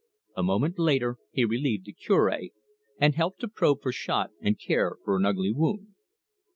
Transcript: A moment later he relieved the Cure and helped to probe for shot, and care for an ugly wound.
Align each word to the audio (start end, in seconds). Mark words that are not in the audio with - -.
A 0.35 0.41
moment 0.41 0.79
later 0.79 1.17
he 1.31 1.45
relieved 1.45 1.85
the 1.85 1.93
Cure 1.93 2.33
and 2.97 3.13
helped 3.13 3.39
to 3.41 3.47
probe 3.47 3.83
for 3.83 3.91
shot, 3.91 4.31
and 4.41 4.59
care 4.59 4.97
for 5.05 5.15
an 5.15 5.27
ugly 5.27 5.51
wound. 5.53 5.89